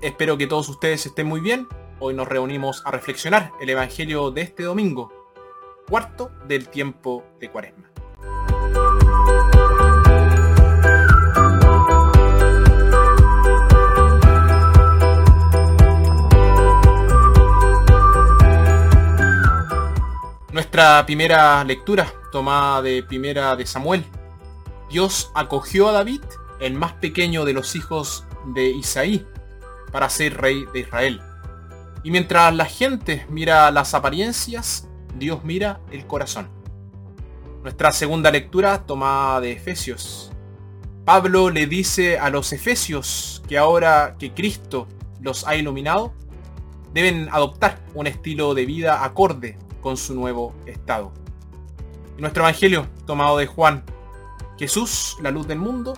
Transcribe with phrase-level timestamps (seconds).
[0.00, 1.66] Espero que todos ustedes estén muy bien.
[1.98, 5.12] Hoy nos reunimos a reflexionar el Evangelio de este domingo,
[5.88, 7.90] cuarto del tiempo de Cuaresma.
[20.52, 24.04] Nuestra primera lectura, tomada de primera de Samuel.
[24.88, 26.22] Dios acogió a David,
[26.60, 28.24] el más pequeño de los hijos
[28.54, 29.26] de Isaí,
[29.90, 31.20] para ser rey de Israel.
[32.02, 36.48] Y mientras la gente mira las apariencias, Dios mira el corazón.
[37.62, 40.32] Nuestra segunda lectura tomada de Efesios.
[41.04, 44.86] Pablo le dice a los Efesios que ahora que Cristo
[45.20, 46.12] los ha iluminado,
[46.92, 51.12] deben adoptar un estilo de vida acorde con su nuevo estado.
[52.18, 53.84] nuestro Evangelio, tomado de Juan,
[54.58, 55.94] Jesús, la luz del mundo,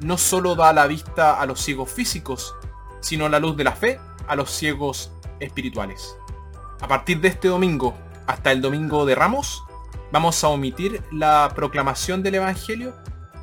[0.00, 2.54] no solo da la vista a los ciegos físicos,
[3.02, 6.16] sino la luz de la fe a los ciegos espirituales.
[6.80, 7.94] A partir de este domingo
[8.26, 9.62] hasta el domingo de Ramos,
[10.10, 12.94] vamos a omitir la proclamación del Evangelio,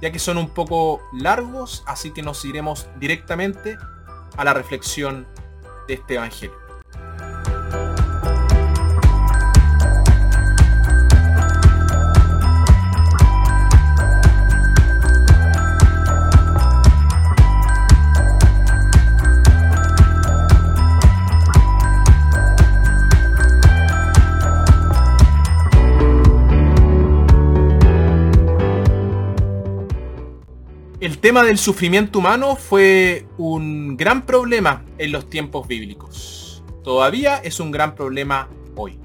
[0.01, 3.77] ya que son un poco largos, así que nos iremos directamente
[4.37, 5.27] a la reflexión
[5.87, 6.68] de este Evangelio.
[31.19, 36.63] El tema del sufrimiento humano fue un gran problema en los tiempos bíblicos.
[36.81, 38.97] Todavía es un gran problema hoy.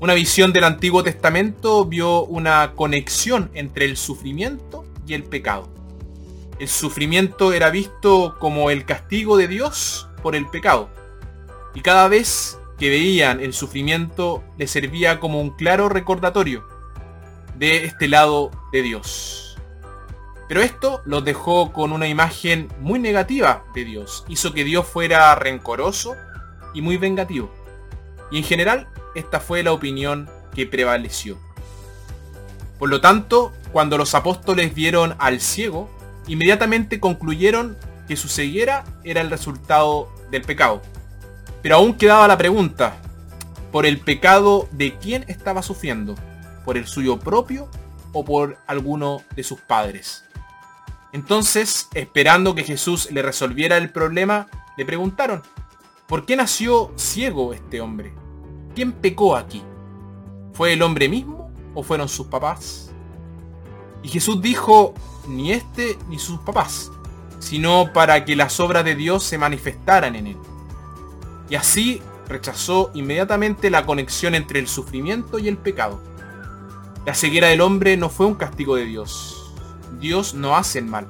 [0.00, 5.68] Una visión del Antiguo Testamento vio una conexión entre el sufrimiento y el pecado.
[6.58, 10.88] El sufrimiento era visto como el castigo de Dios por el pecado.
[11.74, 16.66] Y cada vez que veían el sufrimiento les servía como un claro recordatorio
[17.58, 19.51] de este lado de Dios.
[20.48, 24.24] Pero esto los dejó con una imagen muy negativa de Dios.
[24.28, 26.14] Hizo que Dios fuera rencoroso
[26.74, 27.50] y muy vengativo.
[28.30, 31.38] Y en general, esta fue la opinión que prevaleció.
[32.78, 35.88] Por lo tanto, cuando los apóstoles vieron al ciego,
[36.26, 37.76] inmediatamente concluyeron
[38.08, 40.82] que su ceguera era el resultado del pecado.
[41.62, 42.96] Pero aún quedaba la pregunta,
[43.70, 46.16] ¿por el pecado de quién estaba sufriendo?
[46.64, 47.68] ¿Por el suyo propio
[48.12, 50.24] o por alguno de sus padres?
[51.12, 55.42] Entonces, esperando que Jesús le resolviera el problema, le preguntaron,
[56.06, 58.14] ¿por qué nació ciego este hombre?
[58.74, 59.62] ¿Quién pecó aquí?
[60.54, 62.90] ¿Fue el hombre mismo o fueron sus papás?
[64.02, 64.94] Y Jesús dijo,
[65.28, 66.90] ni este ni sus papás,
[67.38, 70.36] sino para que las obras de Dios se manifestaran en él.
[71.50, 76.00] Y así rechazó inmediatamente la conexión entre el sufrimiento y el pecado.
[77.04, 79.41] La ceguera del hombre no fue un castigo de Dios,
[80.00, 81.06] Dios no hace el mal,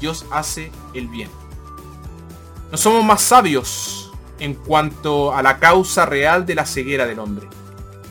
[0.00, 1.30] Dios hace el bien.
[2.70, 7.46] No somos más sabios en cuanto a la causa real de la ceguera del hombre.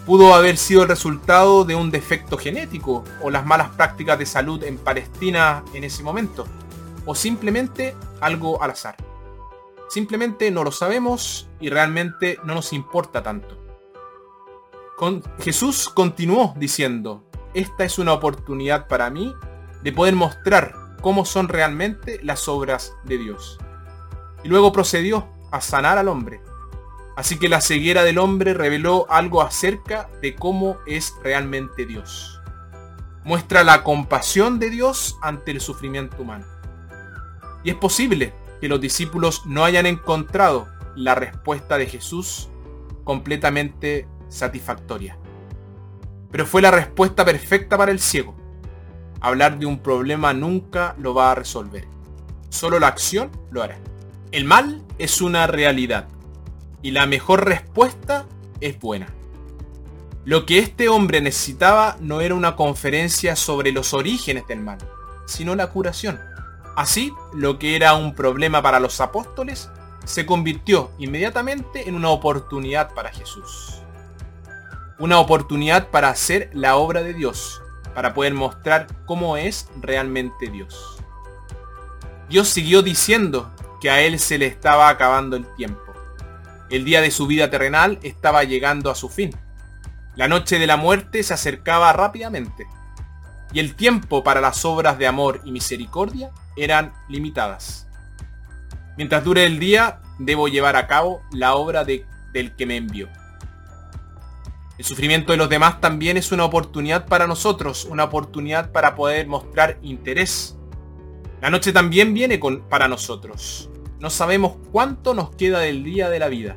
[0.05, 4.63] Pudo haber sido el resultado de un defecto genético o las malas prácticas de salud
[4.63, 6.45] en Palestina en ese momento,
[7.05, 8.95] o simplemente algo al azar.
[9.89, 13.57] Simplemente no lo sabemos y realmente no nos importa tanto.
[15.39, 17.23] Jesús continuó diciendo,
[17.53, 19.33] esta es una oportunidad para mí
[19.83, 23.57] de poder mostrar cómo son realmente las obras de Dios.
[24.43, 26.41] Y luego procedió a sanar al hombre.
[27.15, 32.41] Así que la ceguera del hombre reveló algo acerca de cómo es realmente Dios.
[33.23, 36.45] Muestra la compasión de Dios ante el sufrimiento humano.
[37.63, 42.49] Y es posible que los discípulos no hayan encontrado la respuesta de Jesús
[43.03, 45.17] completamente satisfactoria.
[46.31, 48.35] Pero fue la respuesta perfecta para el ciego.
[49.21, 51.87] Hablar de un problema nunca lo va a resolver.
[52.49, 53.77] Solo la acción lo hará.
[54.31, 56.07] El mal es una realidad
[56.81, 58.25] y la mejor respuesta
[58.59, 59.07] es buena.
[60.25, 64.79] Lo que este hombre necesitaba no era una conferencia sobre los orígenes del mal,
[65.25, 66.19] sino la curación.
[66.75, 69.69] Así, lo que era un problema para los apóstoles
[70.05, 73.81] se convirtió inmediatamente en una oportunidad para Jesús.
[74.99, 77.60] Una oportunidad para hacer la obra de Dios,
[77.93, 80.97] para poder mostrar cómo es realmente Dios.
[82.29, 83.51] Dios siguió diciendo
[83.81, 85.81] que a él se le estaba acabando el tiempo.
[86.69, 89.35] El día de su vida terrenal estaba llegando a su fin.
[90.15, 92.67] La noche de la muerte se acercaba rápidamente.
[93.51, 97.87] Y el tiempo para las obras de amor y misericordia eran limitadas.
[98.95, 103.09] Mientras dure el día, debo llevar a cabo la obra de, del que me envió.
[104.81, 109.27] El sufrimiento de los demás también es una oportunidad para nosotros, una oportunidad para poder
[109.27, 110.57] mostrar interés.
[111.39, 113.69] La noche también viene para nosotros.
[113.99, 116.55] No sabemos cuánto nos queda del día de la vida.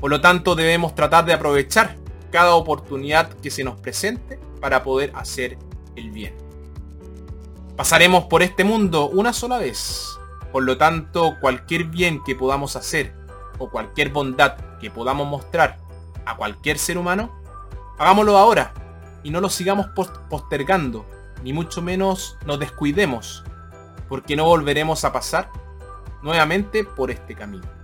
[0.00, 1.96] Por lo tanto, debemos tratar de aprovechar
[2.32, 5.58] cada oportunidad que se nos presente para poder hacer
[5.96, 6.34] el bien.
[7.76, 10.18] Pasaremos por este mundo una sola vez.
[10.50, 13.12] Por lo tanto, cualquier bien que podamos hacer
[13.58, 15.87] o cualquier bondad que podamos mostrar
[16.28, 17.32] a cualquier ser humano,
[17.98, 18.72] hagámoslo ahora
[19.22, 19.86] y no lo sigamos
[20.28, 21.06] postergando,
[21.42, 23.44] ni mucho menos nos descuidemos,
[24.08, 25.50] porque no volveremos a pasar
[26.22, 27.77] nuevamente por este camino.